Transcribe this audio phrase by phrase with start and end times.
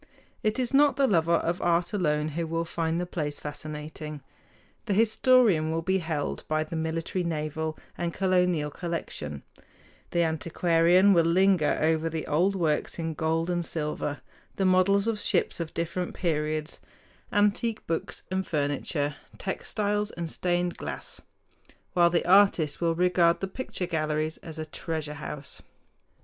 [0.41, 4.23] It is not the lover of art alone who will find the place fascinating:
[4.87, 9.43] the historian will be held by the military, naval, and colonial collection;
[10.09, 14.21] the antiquarian will linger over the old works in gold and silver,
[14.55, 16.79] the models of ships of different periods,
[17.31, 21.21] antique books and furniture, textiles and stained glass;
[21.93, 25.61] while the artist will regard the picture galleries as a treasure house.